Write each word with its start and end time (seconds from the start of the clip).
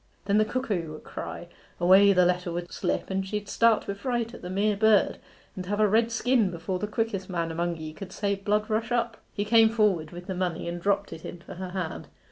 Then 0.25 0.39
the 0.39 0.45
cuckoo 0.45 0.93
would 0.93 1.03
cry 1.03 1.47
away 1.79 2.11
the 2.11 2.25
letter 2.25 2.51
would 2.51 2.71
slip, 2.71 3.11
and 3.11 3.23
she'd 3.23 3.47
start 3.47 3.87
wi' 3.87 3.93
fright 3.93 4.33
at 4.33 4.41
the 4.41 4.49
mere 4.49 4.75
bird, 4.75 5.19
and 5.55 5.67
have 5.67 5.79
a 5.79 5.87
red 5.87 6.11
skin 6.11 6.49
before 6.49 6.79
the 6.79 6.87
quickest 6.87 7.29
man 7.29 7.51
among 7.51 7.77
ye 7.77 7.93
could 7.93 8.11
say, 8.11 8.33
"Blood 8.33 8.67
rush 8.67 8.91
up."' 8.91 9.17
He 9.35 9.45
came 9.45 9.69
forward 9.69 10.09
with 10.09 10.25
the 10.25 10.33
money 10.33 10.67
and 10.67 10.81
dropped 10.81 11.13
it 11.13 11.23
into 11.23 11.53
her 11.53 11.69
hand. 11.69 12.07